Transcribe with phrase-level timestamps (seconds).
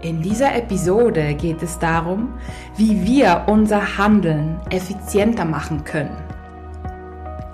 [0.00, 2.34] In dieser Episode geht es darum,
[2.76, 6.16] wie wir unser Handeln effizienter machen können.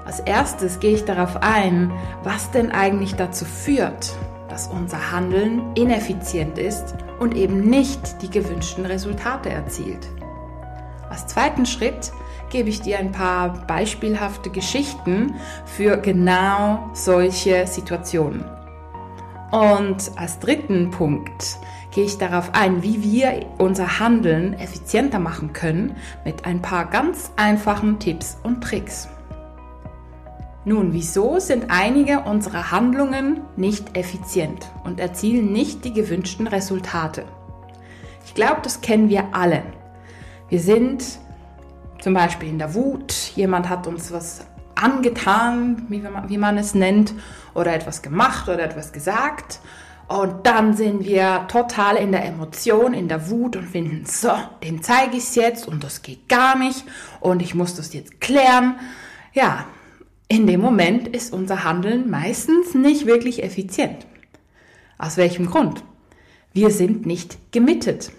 [0.05, 1.91] Als erstes gehe ich darauf ein,
[2.23, 4.15] was denn eigentlich dazu führt,
[4.51, 10.07] dass unser Handeln ineffizient ist und eben nicht die gewünschten Resultate erzielt.
[11.09, 12.13] Als zweiten Schritt
[12.51, 15.35] gebe ich dir ein paar beispielhafte Geschichten
[15.65, 18.45] für genau solche Situationen.
[19.55, 21.59] Und als dritten Punkt
[21.93, 27.31] gehe ich darauf ein, wie wir unser Handeln effizienter machen können mit ein paar ganz
[27.37, 29.09] einfachen Tipps und Tricks.
[30.65, 37.25] Nun, wieso sind einige unserer Handlungen nicht effizient und erzielen nicht die gewünschten Resultate?
[38.27, 39.63] Ich glaube, das kennen wir alle.
[40.49, 41.05] Wir sind
[42.01, 44.47] zum Beispiel in der Wut, jemand hat uns was
[44.85, 47.15] angetan, wie man, wie man es nennt,
[47.55, 49.61] oder etwas gemacht oder etwas gesagt
[50.07, 54.33] und dann sind wir total in der Emotion, in der Wut und finden, so,
[54.63, 56.85] dem zeige ich es jetzt und das geht gar nicht
[57.21, 58.77] und ich muss das jetzt klären.
[59.33, 59.65] Ja,
[60.29, 64.07] in dem Moment ist unser Handeln meistens nicht wirklich effizient.
[64.99, 65.83] Aus welchem Grund?
[66.53, 68.13] Wir sind nicht gemittet.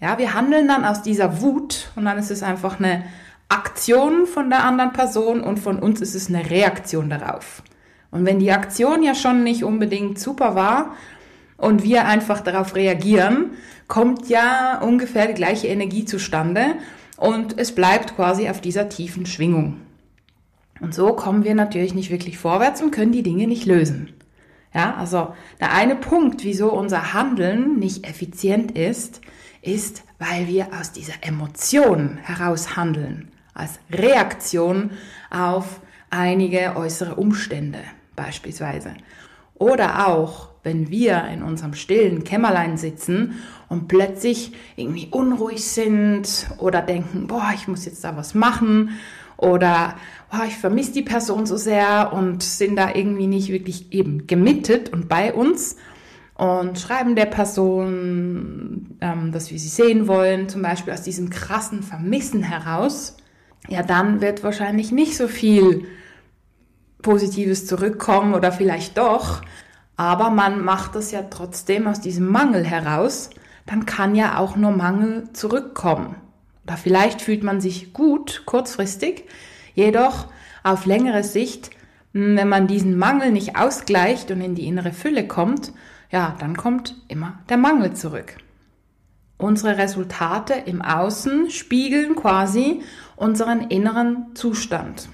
[0.00, 3.04] Ja, wir handeln dann aus dieser Wut und dann ist es einfach eine
[3.48, 7.62] Aktion von der anderen Person und von uns ist es eine Reaktion darauf.
[8.10, 10.94] Und wenn die Aktion ja schon nicht unbedingt super war
[11.56, 13.52] und wir einfach darauf reagieren,
[13.86, 16.74] kommt ja ungefähr die gleiche Energie zustande
[17.16, 19.80] und es bleibt quasi auf dieser tiefen Schwingung.
[20.80, 24.12] Und so kommen wir natürlich nicht wirklich vorwärts und können die Dinge nicht lösen.
[24.74, 29.22] Ja, also der eine Punkt, wieso unser Handeln nicht effizient ist,
[29.62, 34.90] ist, weil wir aus dieser Emotion heraus handeln, als Reaktion
[35.30, 35.80] auf
[36.10, 37.80] einige äußere Umstände
[38.16, 38.94] beispielsweise.
[39.54, 46.80] Oder auch, wenn wir in unserem stillen Kämmerlein sitzen und plötzlich irgendwie unruhig sind oder
[46.80, 48.90] denken, boah, ich muss jetzt da was machen
[49.36, 49.96] oder
[50.30, 54.92] boah, ich vermisse die Person so sehr und sind da irgendwie nicht wirklich eben gemittet
[54.92, 55.76] und bei uns
[56.34, 61.82] und schreiben der Person, ähm, dass wir sie sehen wollen, zum Beispiel aus diesem krassen
[61.82, 63.16] Vermissen heraus,
[63.66, 65.86] ja, dann wird wahrscheinlich nicht so viel
[67.02, 69.42] Positives zurückkommen oder vielleicht doch,
[69.96, 73.30] aber man macht das ja trotzdem aus diesem Mangel heraus,
[73.66, 76.16] dann kann ja auch nur Mangel zurückkommen.
[76.64, 79.24] Oder vielleicht fühlt man sich gut kurzfristig,
[79.74, 80.26] jedoch
[80.62, 81.70] auf längere Sicht,
[82.14, 85.72] hm, wenn man diesen Mangel nicht ausgleicht und in die innere Fülle kommt,
[86.10, 88.36] ja, dann kommt immer der Mangel zurück.
[89.38, 92.82] Unsere Resultate im Außen spiegeln quasi
[93.14, 95.08] unseren inneren Zustand.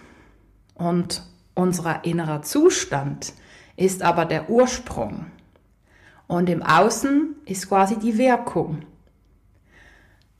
[0.74, 1.22] Und
[1.54, 3.34] unser innerer Zustand
[3.76, 5.26] ist aber der Ursprung.
[6.26, 8.82] Und im Außen ist quasi die Wirkung.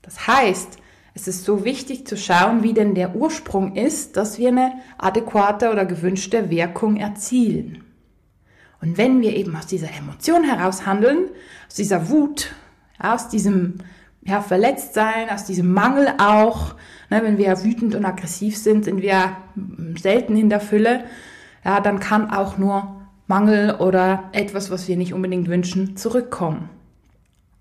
[0.01, 0.79] Das heißt,
[1.13, 5.71] es ist so wichtig zu schauen, wie denn der Ursprung ist, dass wir eine adäquate
[5.71, 7.83] oder gewünschte Wirkung erzielen.
[8.81, 11.29] Und wenn wir eben aus dieser Emotion heraus handeln,
[11.67, 12.53] aus dieser Wut,
[12.99, 13.75] aus diesem
[14.23, 16.75] ja, Verletztsein, aus diesem Mangel auch,
[17.09, 19.37] ne, wenn wir wütend und aggressiv sind, sind wir
[19.99, 21.05] selten in der Fülle,
[21.63, 26.69] ja, dann kann auch nur Mangel oder etwas, was wir nicht unbedingt wünschen, zurückkommen.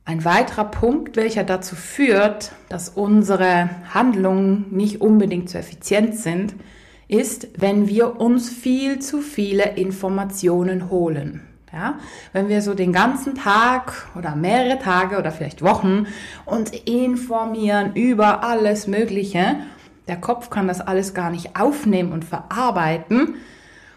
[0.07, 6.55] Ein weiterer Punkt, welcher dazu führt, dass unsere Handlungen nicht unbedingt zu effizient sind,
[7.09, 11.41] ist, wenn wir uns viel zu viele Informationen holen.
[11.75, 11.99] Ja,
[12.33, 16.07] wenn wir so den ganzen Tag oder mehrere Tage oder vielleicht Wochen
[16.45, 19.57] uns informieren über alles Mögliche,
[20.07, 23.35] der Kopf kann das alles gar nicht aufnehmen und verarbeiten.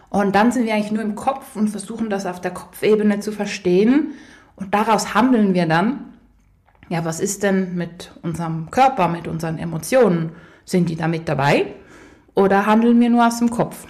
[0.10, 3.32] Und dann sind wir eigentlich nur im Kopf und versuchen das auf der Kopfebene zu
[3.32, 4.14] verstehen.
[4.56, 6.14] Und daraus handeln wir dann.
[6.90, 10.32] Ja, was ist denn mit unserem Körper, mit unseren Emotionen?
[10.66, 11.76] Sind die da mit dabei?
[12.34, 13.86] Oder handeln wir nur aus dem Kopf?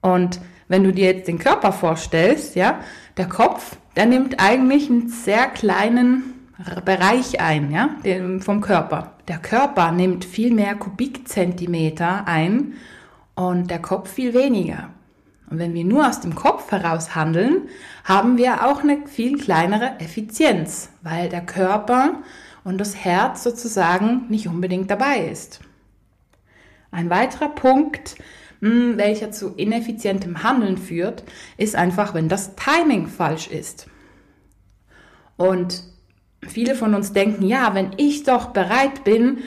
[0.00, 0.40] Und
[0.72, 2.80] wenn du dir jetzt den Körper vorstellst, ja,
[3.18, 6.48] der Kopf, der nimmt eigentlich einen sehr kleinen
[6.86, 7.90] Bereich ein, ja,
[8.40, 9.12] vom Körper.
[9.28, 12.72] Der Körper nimmt viel mehr Kubikzentimeter ein
[13.34, 14.88] und der Kopf viel weniger.
[15.50, 17.68] Und wenn wir nur aus dem Kopf heraus handeln,
[18.04, 22.22] haben wir auch eine viel kleinere Effizienz, weil der Körper
[22.64, 25.60] und das Herz sozusagen nicht unbedingt dabei ist.
[26.90, 28.16] Ein weiterer Punkt,
[28.62, 31.24] hm, welcher zu ineffizientem Handeln führt,
[31.56, 33.88] ist einfach, wenn das Timing falsch ist.
[35.36, 35.82] Und
[36.46, 39.38] viele von uns denken, ja, wenn ich doch bereit bin,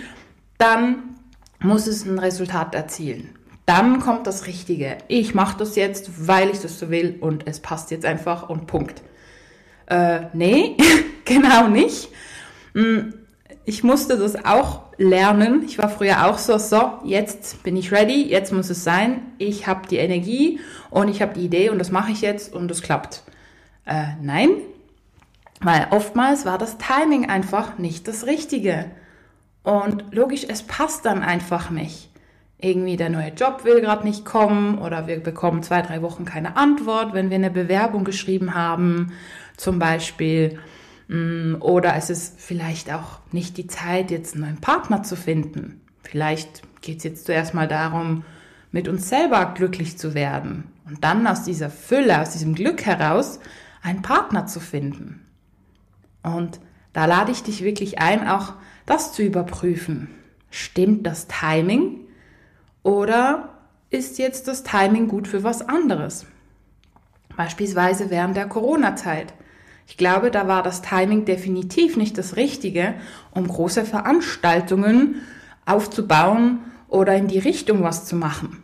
[0.57, 1.15] dann
[1.59, 3.29] muss es ein Resultat erzielen.
[3.65, 4.97] Dann kommt das Richtige.
[5.07, 8.68] Ich mache das jetzt, weil ich das so will und es passt jetzt einfach und
[8.68, 9.01] Punkt.
[9.88, 10.75] Äh, nee,
[11.25, 12.09] genau nicht.
[13.67, 15.63] Ich musste das auch lernen.
[15.65, 19.21] Ich war früher auch so, so, jetzt bin ich ready, jetzt muss es sein.
[19.39, 20.59] Ich habe die Energie
[20.91, 23.23] und ich habe die Idee und das mache ich jetzt und es klappt.
[23.85, 24.50] Äh, nein,
[25.62, 28.85] weil oftmals war das Timing einfach nicht das Richtige.
[29.63, 32.09] Und logisch, es passt dann einfach nicht.
[32.59, 36.56] Irgendwie der neue Job will gerade nicht kommen oder wir bekommen zwei, drei Wochen keine
[36.56, 39.11] Antwort, wenn wir eine Bewerbung geschrieben haben,
[39.57, 40.59] zum Beispiel.
[41.07, 45.81] Mm, oder es ist vielleicht auch nicht die Zeit, jetzt einen neuen Partner zu finden.
[46.04, 48.24] Vielleicht geht es jetzt zuerst mal darum,
[48.72, 53.40] mit uns selber glücklich zu werden und dann aus dieser Fülle, aus diesem Glück heraus
[53.81, 55.25] einen Partner zu finden.
[56.24, 56.60] Und
[56.94, 58.54] da lade ich dich wirklich ein, auch
[58.86, 60.10] das zu überprüfen.
[60.50, 62.02] Stimmt das Timing
[62.84, 63.50] oder
[63.90, 66.25] ist jetzt das Timing gut für was anderes?
[67.36, 69.34] Beispielsweise während der Corona-Zeit.
[69.87, 72.95] Ich glaube, da war das Timing definitiv nicht das Richtige,
[73.31, 75.21] um große Veranstaltungen
[75.65, 78.63] aufzubauen oder in die Richtung was zu machen.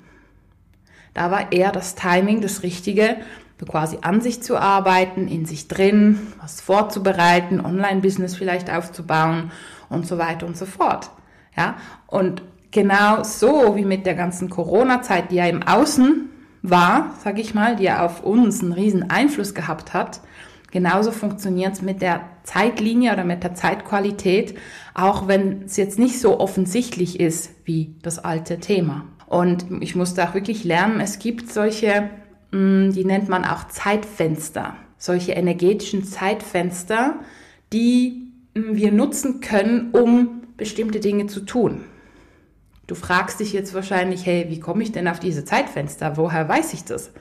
[1.13, 3.17] Da war eher das Timing das Richtige,
[3.65, 9.51] quasi an sich zu arbeiten, in sich drin, was vorzubereiten, Online-Business vielleicht aufzubauen
[9.89, 11.11] und so weiter und so fort.
[11.55, 11.75] Ja,
[12.07, 12.41] und
[12.71, 16.29] genau so wie mit der ganzen Corona-Zeit, die ja im Außen
[16.63, 20.21] war, sag ich mal, die ja auf uns einen riesen Einfluss gehabt hat,
[20.71, 24.57] Genauso funktioniert es mit der Zeitlinie oder mit der Zeitqualität,
[24.93, 29.05] auch wenn es jetzt nicht so offensichtlich ist wie das alte Thema.
[29.27, 32.09] Und ich musste auch wirklich lernen, es gibt solche,
[32.51, 37.15] mm, die nennt man auch Zeitfenster, solche energetischen Zeitfenster,
[37.73, 41.83] die mm, wir nutzen können, um bestimmte Dinge zu tun.
[42.87, 46.17] Du fragst dich jetzt wahrscheinlich, hey, wie komme ich denn auf diese Zeitfenster?
[46.17, 47.11] Woher weiß ich das?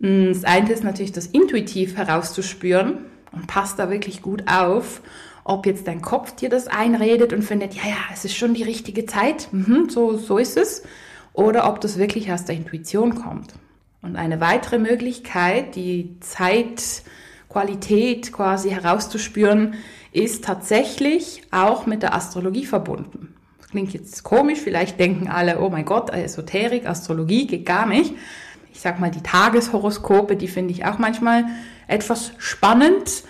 [0.00, 2.98] Mm, das eine ist natürlich das intuitiv herauszuspüren
[3.32, 5.02] und passt da wirklich gut auf,
[5.44, 8.62] ob jetzt dein Kopf dir das einredet und findet, ja, ja, es ist schon die
[8.62, 10.82] richtige Zeit, mhm, so, so ist es,
[11.32, 13.54] oder ob das wirklich aus der Intuition kommt.
[14.02, 19.74] Und eine weitere Möglichkeit, die Zeitqualität quasi herauszuspüren,
[20.12, 23.34] ist tatsächlich auch mit der Astrologie verbunden.
[23.58, 28.14] Das klingt jetzt komisch, vielleicht denken alle, oh mein Gott, Esoterik, Astrologie geht gar nicht
[28.72, 31.44] ich sag mal, die Tageshoroskope, die finde ich auch manchmal
[31.86, 33.24] etwas spannend,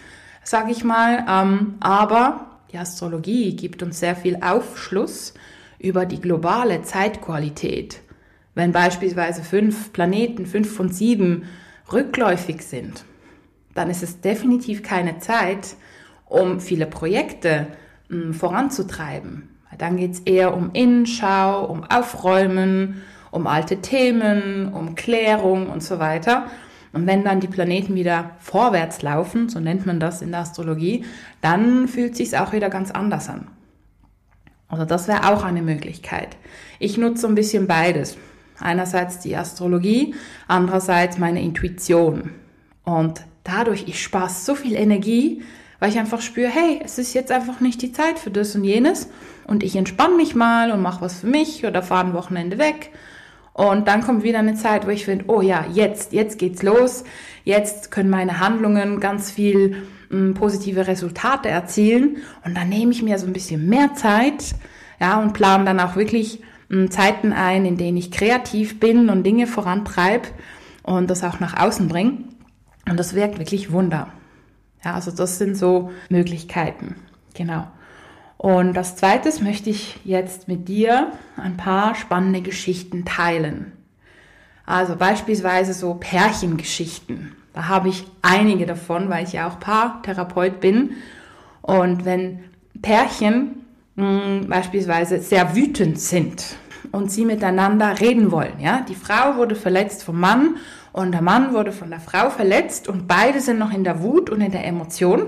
[0.44, 1.24] sage ich mal.
[1.28, 5.34] Ähm, aber die Astrologie gibt uns sehr viel Aufschluss
[5.78, 8.00] über die globale Zeitqualität.
[8.54, 11.44] Wenn beispielsweise fünf Planeten, fünf von sieben,
[11.92, 13.04] rückläufig sind,
[13.74, 15.76] dann ist es definitiv keine Zeit,
[16.26, 17.68] um viele Projekte
[18.08, 19.48] mh, hm, voranzutreiben.
[19.78, 25.98] Dann geht es eher um Innenschau, um Aufräumen, um alte Themen, um Klärung und so
[25.98, 26.46] weiter.
[26.92, 31.04] Und wenn dann die Planeten wieder vorwärts laufen, so nennt man das in der Astrologie,
[31.40, 33.46] dann fühlt sich auch wieder ganz anders an.
[34.68, 36.36] Also das wäre auch eine Möglichkeit.
[36.78, 38.16] Ich nutze ein bisschen beides.
[38.58, 40.14] Einerseits die Astrologie,
[40.46, 42.30] andererseits meine Intuition.
[42.84, 45.42] Und dadurch, ich spare so viel Energie,
[45.78, 48.64] weil ich einfach spüre, hey, es ist jetzt einfach nicht die Zeit für das und
[48.64, 49.08] jenes.
[49.46, 52.90] Und ich entspanne mich mal und mache was für mich oder fahre ein Wochenende weg
[53.60, 57.04] und dann kommt wieder eine Zeit, wo ich finde, oh ja, jetzt, jetzt geht's los.
[57.44, 62.16] Jetzt können meine Handlungen ganz viel m, mm, positive Resultate erzielen.
[62.42, 64.54] Und dann nehme ich mir so ein bisschen mehr Zeit,
[64.98, 66.40] ja, und plane dann auch wirklich
[66.70, 70.28] m, mm, Zeiten ein, in denen ich kreativ bin und Dinge vorantreibe
[70.82, 72.24] und das auch nach außen bringe.
[72.88, 74.08] Und das wirkt wirklich Wunder.
[74.82, 76.96] Ja, also das sind so Möglichkeiten.
[77.34, 77.66] Genau.
[78.40, 83.72] Und als zweites möchte ich jetzt mit dir ein paar spannende Geschichten teilen.
[84.64, 87.36] Also beispielsweise so Pärchengeschichten.
[87.52, 90.92] Da habe ich einige davon, weil ich ja auch Paartherapeut bin.
[91.60, 92.40] Und wenn
[92.80, 93.66] Pärchen
[93.96, 96.56] mh, hm, beispielsweise sehr wütend sind
[96.92, 100.56] und sie miteinander reden wollen, ja, die Frau wurde verletzt vom Mann
[100.92, 104.30] und der Mann wurde von der Frau verletzt und beide sind noch in der Wut
[104.30, 105.26] und in der Emotion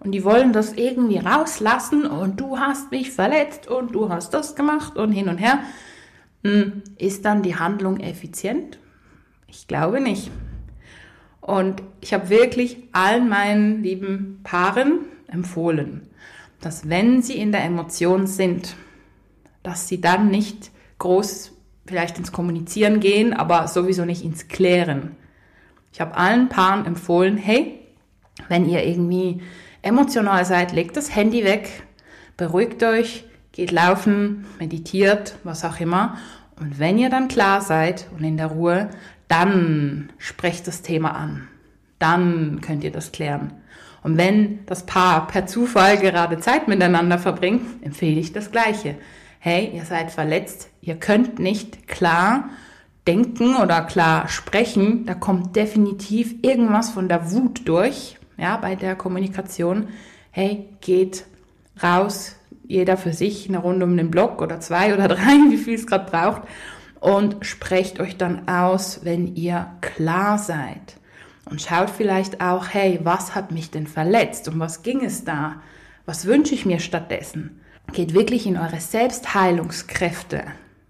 [0.00, 4.54] und die wollen das irgendwie rauslassen und du hast mich verletzt und du hast das
[4.54, 5.60] gemacht und hin und her.
[6.44, 8.78] Hm, ist dann die Handlung effizient?
[9.48, 10.30] Ich glaube nicht.
[11.40, 16.08] Und ich habe wirklich allen meinen lieben Paaren empfohlen,
[16.60, 18.76] dass wenn sie in der Emotion sind,
[19.62, 21.52] dass sie dann nicht groß
[21.86, 25.16] vielleicht ins Kommunizieren gehen, aber sowieso nicht ins Klären.
[25.92, 27.80] Ich habe allen Paaren empfohlen, hey,
[28.48, 29.40] wenn ihr irgendwie
[29.86, 31.82] emotional seid, legt das Handy weg,
[32.36, 36.18] beruhigt euch, geht laufen, meditiert, was auch immer.
[36.60, 38.90] Und wenn ihr dann klar seid und in der Ruhe,
[39.28, 41.48] dann sprecht das Thema an.
[41.98, 43.52] Dann könnt ihr das klären.
[44.02, 48.94] Und wenn das Paar per Zufall gerade Zeit miteinander verbringt, empfehle ich das Gleiche.
[49.38, 52.50] Hey, ihr seid verletzt, ihr könnt nicht klar
[53.06, 58.96] denken oder klar sprechen, da kommt definitiv irgendwas von der Wut durch, ja, bei der
[58.96, 59.88] Kommunikation.
[60.30, 61.24] Hey, geht
[61.82, 65.74] raus, jeder für sich eine Runde um den Block oder zwei oder drei, wie viel
[65.74, 66.42] es gerade braucht,
[67.00, 70.96] und sprecht euch dann aus, wenn ihr klar seid.
[71.48, 74.48] Und schaut vielleicht auch, hey, was hat mich denn verletzt?
[74.48, 75.60] Um was ging es da?
[76.04, 77.60] Was wünsche ich mir stattdessen?
[77.92, 80.42] Geht wirklich in eure Selbstheilungskräfte.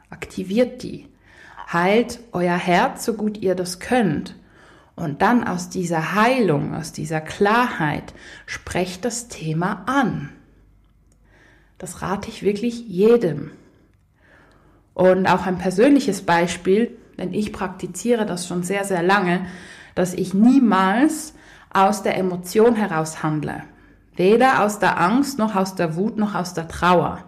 [0.09, 1.09] Aktiviert die.
[1.71, 4.35] Heilt euer Herz, so gut ihr das könnt.
[4.97, 8.15] Und dann aus dieser Heilung, aus dieser Klarheit,
[8.47, 10.31] sprecht das Thema an.
[11.77, 13.51] Das rate ich wirklich jedem.
[14.95, 19.47] Und auch ein persönliches Beispiel, denn ich praktiziere das schon sehr, sehr lange,
[19.95, 21.35] dass ich niemals
[21.71, 23.63] aus der Emotion heraus handle.
[24.17, 27.23] Weder aus der Angst, noch aus der Wut, noch aus der Trauer.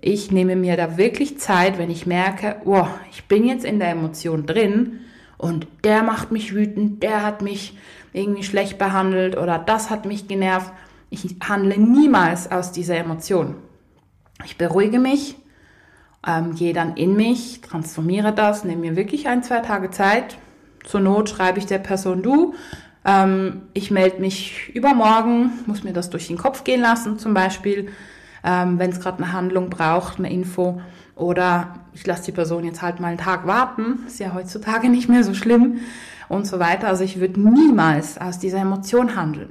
[0.00, 3.90] Ich nehme mir da wirklich Zeit, wenn ich merke, oh, ich bin jetzt in der
[3.90, 5.00] Emotion drin
[5.38, 7.78] und der macht mich wütend, der hat mich
[8.12, 10.72] irgendwie schlecht behandelt oder das hat mich genervt.
[11.10, 13.54] Ich handle niemals aus dieser Emotion.
[14.44, 15.36] Ich beruhige mich,
[16.26, 20.36] ähm, gehe dann in mich, transformiere das, nehme mir wirklich ein, zwei Tage Zeit.
[20.84, 22.54] Zur Not schreibe ich der Person du,
[23.04, 27.88] ähm, ich melde mich übermorgen, muss mir das durch den Kopf gehen lassen zum Beispiel,
[28.48, 30.80] ähm, wenn es gerade eine Handlung braucht, eine Info.
[31.14, 35.08] Oder ich lasse die Person jetzt halt mal einen Tag warten, ist ja heutzutage nicht
[35.08, 35.80] mehr so schlimm
[36.28, 36.88] und so weiter.
[36.88, 39.50] Also ich würde niemals aus dieser Emotion handeln.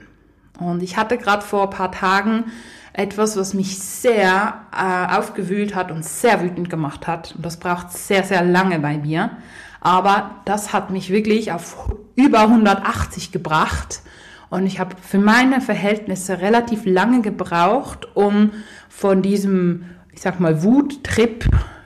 [0.59, 2.45] Und ich hatte gerade vor ein paar Tagen
[2.93, 7.35] etwas, was mich sehr äh, aufgewühlt hat und sehr wütend gemacht hat.
[7.35, 9.37] Und das braucht sehr, sehr lange bei mir.
[9.79, 14.01] Aber das hat mich wirklich auf über 180 gebracht.
[14.49, 18.51] Und ich habe für meine Verhältnisse relativ lange gebraucht, um
[18.89, 21.45] von diesem, ich sag mal, Wuttrip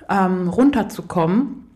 [0.10, 1.68] ähm, runterzukommen.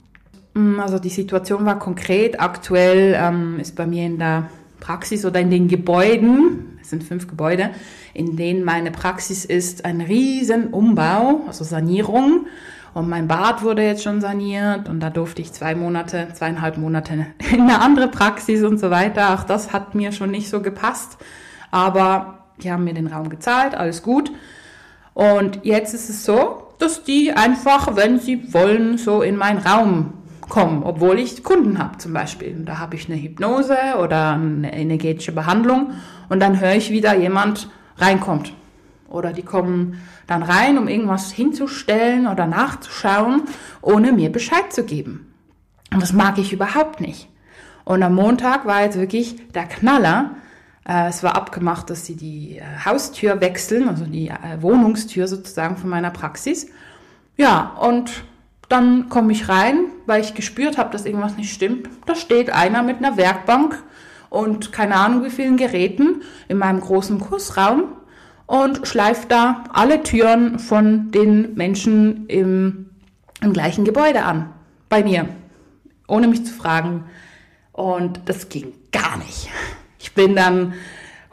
[0.54, 2.40] Mm, also die Situation war konkret.
[2.40, 4.50] Aktuell ähm, ist bei mir in der
[4.80, 7.72] Praxis oder in den Gebäuden, es sind fünf Gebäude,
[8.14, 12.46] in denen meine Praxis ist, ein riesen Umbau, also Sanierung.
[12.96, 17.28] Und mein Bad wurde jetzt schon saniert und da durfte ich zwei Monate, zweieinhalb Monate
[17.52, 19.34] in eine andere Praxis und so weiter.
[19.34, 21.18] Auch das hat mir schon nicht so gepasst.
[21.72, 24.32] Aber die haben mir den Raum gezahlt, alles gut.
[25.14, 30.14] Und jetzt ist es so, dass die einfach, wenn sie wollen, so in meinen Raum
[30.48, 32.64] kommen, obwohl ich Kunden habe zum Beispiel.
[32.64, 35.92] Da habe ich eine Hypnose oder eine energetische Behandlung
[36.30, 38.54] und dann höre ich wieder jemand reinkommt.
[39.08, 43.44] Oder die kommen dann rein, um irgendwas hinzustellen oder nachzuschauen,
[43.82, 45.34] ohne mir Bescheid zu geben.
[45.94, 47.30] Und das mag ich überhaupt nicht.
[47.84, 50.32] Und am Montag war jetzt wirklich der Knaller.
[50.88, 55.78] Äh, es war abgemacht, dass sie die äh, Haustür wechseln, also die äh, Wohnungstür sozusagen
[55.78, 56.68] von meiner Praxis.
[57.38, 58.24] Ja, und
[58.70, 61.88] dann komme ich rein, weil ich gespürt habe, dass irgendwas nicht stimmt.
[62.08, 63.84] Da steht einer mit einer Werkbank
[64.30, 67.84] und keine Ahnung wie vielen Geräten in meinem großen Kursraum
[68.48, 72.90] und schleift da alle Türen von den Menschen im,
[73.42, 74.50] im gleichen Gebäude an.
[74.90, 75.28] Bei mir.
[76.08, 77.06] Ohne mich zu fragen.
[77.72, 79.50] Und das ging gar nicht.
[80.00, 80.74] Ich bin dann,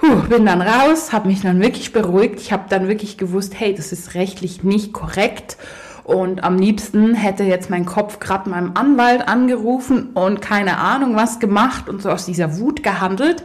[0.01, 2.41] huh, bin dann raus, habe mich dann wirklich beruhigt.
[2.41, 5.59] Ich habe dann wirklich gewusst, hey, das ist rechtlich nicht korrekt.
[6.05, 11.39] Und am liebsten hätte jetzt mein Kopf gerade meinem Anwalt angerufen und keine Ahnung was
[11.39, 13.45] gemacht und so aus dieser Wut gehandelt.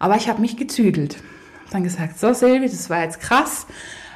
[0.00, 1.18] Aber ich habe mich gezügelt
[1.74, 3.66] dann gesagt, so Silvi, das war jetzt krass,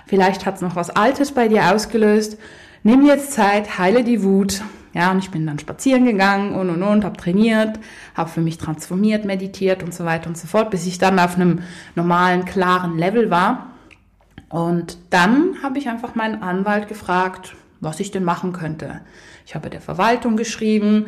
[0.06, 2.38] vielleicht hat es noch was Altes bei dir ausgelöst,
[2.82, 4.62] nimm jetzt Zeit, heile die Wut.
[4.94, 7.78] Ja, und ich bin dann spazieren gegangen und und und, habe trainiert,
[8.14, 11.34] habe für mich transformiert, meditiert und so weiter und so fort, bis ich dann auf
[11.34, 11.60] einem
[11.94, 13.72] normalen, klaren Level war.
[14.48, 19.02] Und dann habe ich einfach meinen Anwalt gefragt, was ich denn machen könnte.
[19.44, 21.06] Ich habe der Verwaltung geschrieben,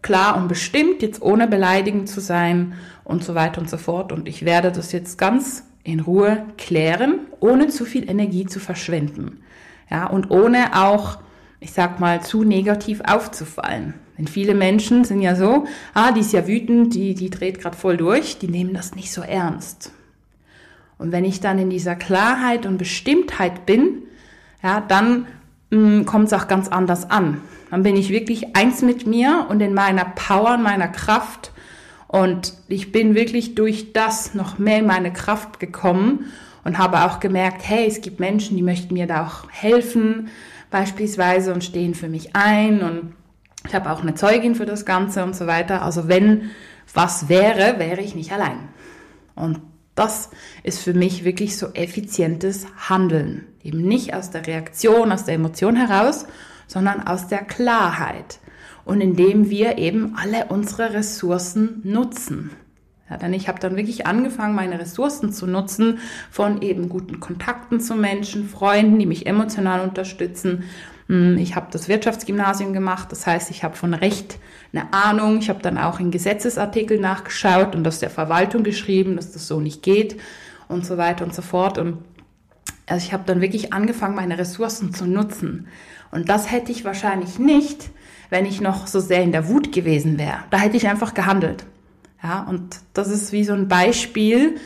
[0.00, 4.10] klar und bestimmt, jetzt ohne beleidigend zu sein und so weiter und so fort.
[4.10, 9.40] Und ich werde das jetzt ganz in Ruhe klären, ohne zu viel Energie zu verschwenden.
[9.90, 11.18] Ja, und ohne auch
[11.60, 13.94] ich sag mal, zu negativ aufzufallen.
[14.16, 17.76] Denn viele Menschen sind ja so, ah, die ist ja wütend, die, die dreht gerade
[17.76, 19.92] voll durch, die nehmen das nicht so ernst.
[20.98, 24.02] Und wenn ich dann in dieser Klarheit und Bestimmtheit bin,
[24.62, 25.26] ja, dann
[25.70, 27.40] mm, kommt es auch ganz anders an.
[27.70, 31.52] Dann bin ich wirklich eins mit mir und in meiner Power, in meiner Kraft.
[32.08, 36.24] Und ich bin wirklich durch das noch mehr in meine Kraft gekommen
[36.64, 40.28] und habe auch gemerkt, hey, es gibt Menschen, die möchten mir da auch helfen,
[40.70, 42.80] beispielsweise, und stehen für mich ein.
[42.80, 43.12] Und
[43.66, 45.82] ich habe auch eine Zeugin für das Ganze und so weiter.
[45.82, 46.50] Also wenn
[46.94, 48.58] was wäre, wäre ich nicht allein.
[49.34, 49.60] Und
[49.94, 50.30] das
[50.62, 53.46] ist für mich wirklich so effizientes Handeln.
[53.62, 56.24] Eben nicht aus der Reaktion, aus der Emotion heraus,
[56.66, 58.38] sondern aus der Klarheit.
[58.88, 62.52] Und indem wir eben alle unsere Ressourcen nutzen.
[63.10, 65.98] Ja, denn ich habe dann wirklich angefangen, meine Ressourcen zu nutzen
[66.30, 70.64] von eben guten Kontakten zu Menschen, Freunden, die mich emotional unterstützen.
[71.08, 74.38] Hm, ich habe das Wirtschaftsgymnasium gemacht, das heißt, ich habe von Recht
[74.72, 75.36] eine Ahnung.
[75.36, 79.60] Ich habe dann auch in Gesetzesartikel nachgeschaut und das der Verwaltung geschrieben, dass das so
[79.60, 80.16] nicht geht
[80.66, 81.76] und so weiter und so fort.
[81.76, 81.98] Und
[82.86, 85.68] also ich habe dann wirklich angefangen, meine Ressourcen zu nutzen.
[86.10, 87.90] Und das hätte ich wahrscheinlich nicht,
[88.30, 90.38] wenn ich noch so sehr in der Wut gewesen wäre.
[90.50, 91.64] Da hätte ich einfach gehandelt.
[92.22, 94.56] Ja, und das ist wie so ein Beispiel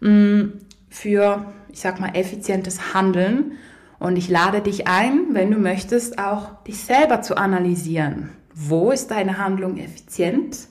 [0.00, 0.52] mh, mm,
[0.88, 3.52] für, ich sag mal, effizientes Handeln.
[3.98, 8.30] Und ich lade dich ein, wenn du möchtest, auch dich selber zu analysieren.
[8.54, 10.68] Wo ist deine Handlung effizient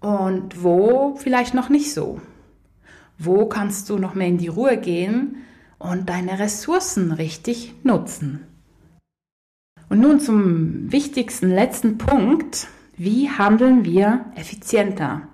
[0.00, 2.20] und wo vielleicht noch nicht so?
[3.18, 5.36] Wo kannst du noch mehr in die Ruhe gehen
[5.78, 8.46] und deine Ressourcen richtig nutzen?
[9.94, 12.66] Und nun zum wichtigsten letzten Punkt.
[12.96, 15.28] Wie handeln wir effizienter?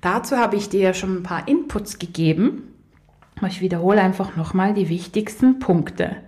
[0.00, 2.72] Dazu habe ich dir schon ein paar Inputs gegeben.
[3.48, 6.18] Ich wiederhole einfach nochmal die wichtigsten Punkte.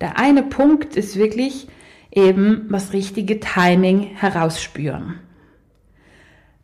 [0.00, 1.68] Der eine Punkt ist wirklich
[2.10, 5.20] eben das richtige Timing herausspüren.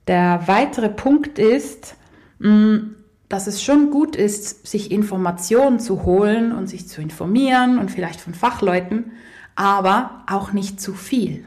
[0.06, 1.94] Der weitere Punkt ist,
[2.38, 2.78] mm,
[3.32, 8.20] dass es schon gut ist, sich Informationen zu holen und sich zu informieren und vielleicht
[8.20, 9.12] von Fachleuten,
[9.54, 11.42] aber auch nicht zu viel.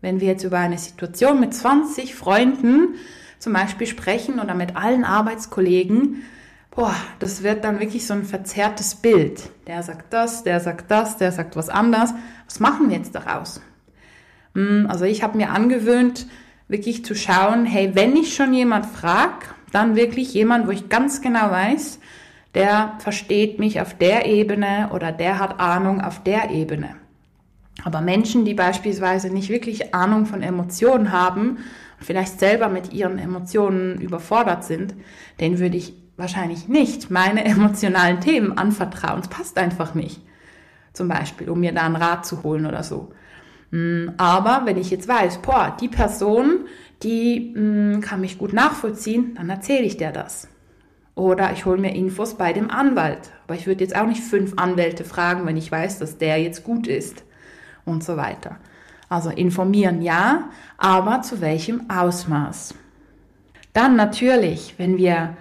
[0.00, 2.94] Wenn wir jetzt über eine Situation mit 20 Freunden
[3.38, 6.22] zum Beispiel sprechen oder mit allen Arbeitskollegen,
[6.70, 9.42] boah, das wird dann wirklich so ein verzerrtes Bild.
[9.66, 12.14] Der sagt das, der sagt das, der sagt was anderes.
[12.46, 13.60] Was machen wir jetzt daraus?
[14.54, 16.28] Hm, also ich habe mir angewöhnt,
[16.66, 21.20] wirklich zu schauen, hey, wenn ich schon jemand frag, dann wirklich jemand, wo ich ganz
[21.20, 22.00] genau weiß,
[22.54, 26.96] der versteht mich auf der Ebene oder der hat Ahnung auf der Ebene.
[27.84, 31.58] Aber Menschen, die beispielsweise nicht wirklich Ahnung von Emotionen haben
[32.00, 34.94] vielleicht selber mit ihren Emotionen überfordert sind,
[35.38, 39.20] denen würde ich wahrscheinlich nicht meine emotionalen Themen anvertrauen.
[39.20, 40.20] Es passt einfach nicht.
[40.92, 43.12] Zum Beispiel, um mir da einen Rat zu holen oder so.
[43.70, 46.66] Hm, aber wenn ich jetzt weiß, boah, die Person,
[47.02, 50.48] die hm, kann mich gut nachvollziehen, dann erzähle ich der das.
[51.14, 53.30] Oder ich hole mir Infos bei dem Anwalt.
[53.44, 56.64] Aber ich würde jetzt auch nicht fünf Anwälte fragen, wenn ich weiß, dass der jetzt
[56.64, 57.24] gut ist
[57.84, 58.56] und so weiter.
[59.08, 62.74] Also informieren ja, aber zu welchem Ausmaß?
[63.72, 65.36] Dann natürlich, wenn wir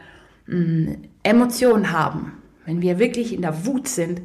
[0.47, 2.33] mh, mm, Emotionen haben,
[2.65, 4.21] wenn wir wirklich in der Wut sind,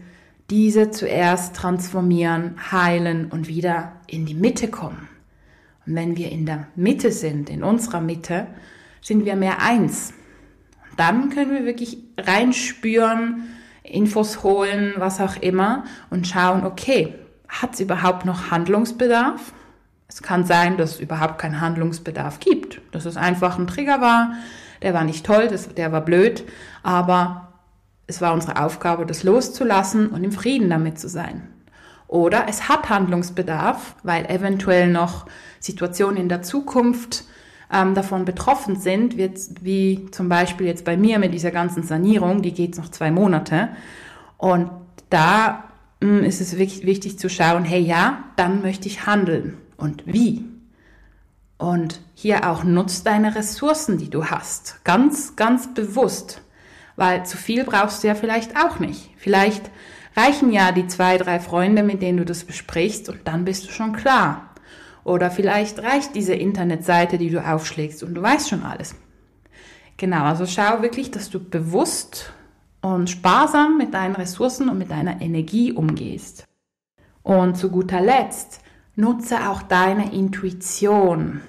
[0.51, 5.09] diese zuerst transformieren, heilen und wieder in die Mitte kommen.
[5.87, 8.47] Wenn wir in der Mitte sind, in unserer Mitte,
[9.01, 10.15] sind wir mehr eins.
[10.97, 13.45] Dann können wir wirklich reinspüren,
[13.83, 17.15] Infos holen, was auch immer und schauen, okay,
[17.49, 19.53] hat es überhaupt noch Handlungsbedarf?
[20.09, 24.33] Es kann sein, dass es überhaupt keinen Handlungsbedarf gibt, dass es einfach ein Trigger war,
[24.83, 26.45] der war nicht toll, das, der war blöd,
[26.83, 27.53] aber
[28.07, 31.54] es war unsere Aufgabe, das loszulassen und im Frieden damit zu sein.
[32.07, 35.27] Oder es hat Handlungsbedarf, weil eventuell noch
[35.61, 37.25] Situationen in der Zukunft
[37.73, 42.53] ähm, davon betroffen sind, wie zum Beispiel jetzt bei mir mit dieser ganzen Sanierung, die
[42.53, 43.71] geht noch zwei Monate.
[44.37, 44.71] Und
[45.11, 45.65] da
[46.01, 49.57] mh, hm, ist es wirklich wichtig zu schauen, hey ja, dann möchte ich handeln.
[49.77, 50.45] Und wie?
[51.57, 54.85] Und hier auch nutzt deine Ressourcen, die du hast.
[54.85, 56.43] Ganz, ganz bewusst.
[56.97, 59.11] Weil zu viel brauchst du ja vielleicht auch nicht.
[59.17, 59.71] Vielleicht
[60.17, 63.71] reichen ja die zwei, drei Freunde, mit denen du das besprichst und dann bist du
[63.71, 64.51] schon klar.
[65.05, 68.95] Oder vielleicht reicht diese Internetseite, die du aufschlägst und du weißt schon alles.
[69.97, 72.33] Genau, also schau wirklich, dass du bewusst
[72.81, 76.47] und sparsam mit deinen Ressourcen und mit deiner Energie umgehst.
[77.23, 78.61] Und zu guter Letzt,
[78.97, 81.41] Nutze auch deine Intuition.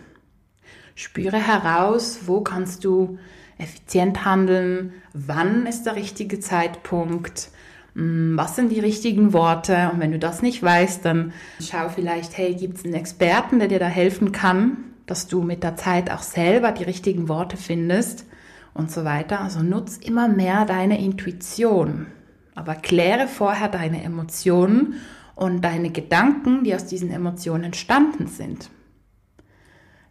[0.95, 3.19] Spüre heraus, wo kannst du
[3.59, 7.49] effizient handeln, wann ist der richtige Zeitpunkt,
[7.95, 9.89] was sind die richtigen Worte?
[9.93, 11.31] Und wenn du das nicht weißt, dann
[11.61, 15.63] schau vielleicht, hey, gibt es einen Experten, der dir da helfen kann, dass du mit
[15.63, 18.25] der Zeit auch selber die richtigen Worte findest
[18.73, 19.39] und so weiter.
[19.39, 22.07] Also nutz immer mehr deine Intuition,
[22.53, 24.95] aber kläre vorher deine Emotionen
[25.35, 28.69] und deine Gedanken, die aus diesen Emotionen entstanden sind.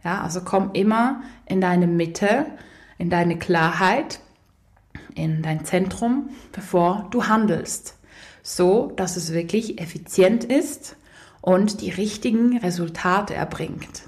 [0.02, 2.46] Ja, also komm immer in deine Mitte,
[2.96, 4.20] in deine Klarheit,
[5.14, 7.98] in dein Zentrum, bevor du handelst,
[8.42, 10.96] so dass es wirklich effizient ist
[11.40, 14.02] und die richtigen Resultate erbringt.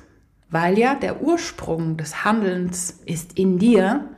[0.51, 4.09] Weil ja der Ursprung des Handelns ist in dir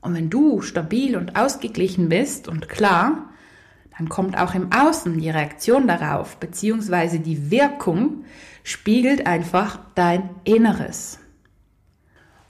[0.00, 3.30] und wenn du stabil und ausgeglichen bist und klar,
[3.96, 8.24] dann kommt auch im Außen die Reaktion darauf, beziehungsweise die Wirkung
[8.64, 11.18] spiegelt einfach dein Inneres.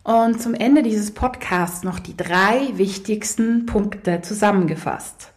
[0.05, 5.33] Und zum Ende dieses Podcasts noch die drei wichtigsten Punkte zusammengefasst.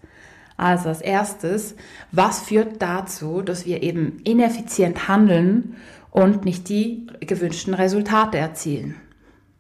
[0.57, 1.75] Also als erstes,
[2.11, 5.75] was führt dazu, dass wir eben ineffizient handeln
[6.09, 8.95] und nicht die gewünschten Resultate erzielen?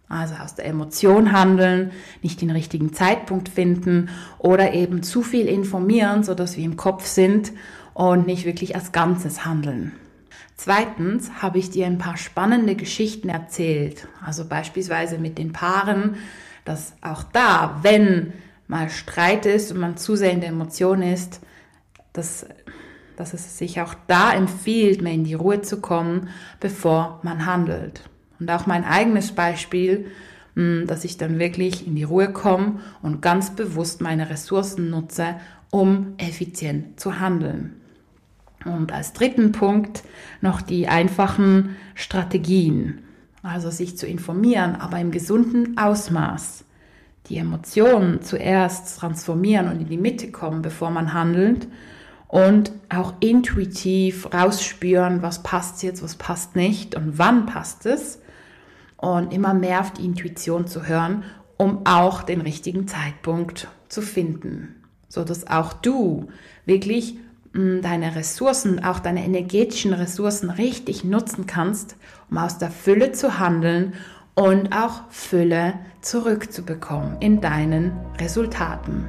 [0.07, 1.91] Also aus der Emotion handeln,
[2.21, 7.05] nicht den richtigen Zeitpunkt finden oder eben zu viel informieren, so dass wir im Kopf
[7.05, 7.51] sind
[7.93, 9.91] und nicht wirklich als Ganzes handeln.
[10.57, 14.07] Zweitens habe ich dir ein paar spannende Geschichten erzählt.
[14.25, 16.15] Also beispielsweise mit den Paaren,
[16.63, 18.33] dass auch da, wenn
[18.67, 21.41] mal Streit ist und man zu sehr in der Emotion ist,
[22.13, 22.45] dass,
[23.17, 28.01] dass es sich auch da empfiehlt, mehr in die Ruhe zu kommen, bevor man handelt.
[28.39, 30.07] Und auch mein eigenes Beispiel,
[30.55, 35.35] hm, dass ich dann wirklich in die Ruhe komme und ganz bewusst meine Ressourcen nutze,
[35.69, 37.81] um effizient zu handeln.
[38.65, 40.03] Und als dritten Punkt
[40.41, 43.03] noch die einfachen Strategien.
[43.43, 46.65] Also sich zu informieren, aber im gesunden Ausmaß.
[47.29, 51.67] Die Emotionen zuerst transformieren und in die Mitte kommen, bevor man handelt.
[52.27, 58.19] Und auch intuitiv rausspüren, was passt jetzt, was passt nicht und wann passt es.
[58.97, 61.23] Und immer mehr auf die Intuition zu hören,
[61.57, 64.83] um auch den richtigen Zeitpunkt zu finden.
[65.07, 66.29] So dass auch du
[66.65, 67.19] wirklich
[67.55, 71.95] deine Ressourcen, auch deine energetischen Ressourcen richtig nutzen kannst,
[72.29, 73.93] um aus der Fülle zu handeln
[74.35, 79.07] und auch Fülle zurückzubekommen in deinen Resultaten.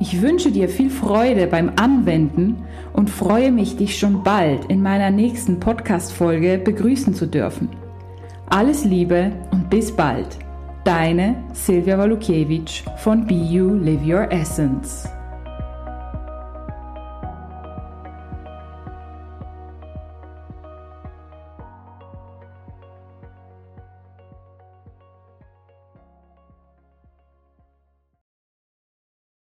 [0.00, 5.10] Ich wünsche dir viel Freude beim Anwenden und freue mich, dich schon bald in meiner
[5.10, 7.68] nächsten Podcast-Folge begrüßen zu dürfen.
[8.48, 10.38] Alles Liebe und bis bald.
[10.84, 15.06] Deine Silvia Walukiewicz von Be You Live Your Essence.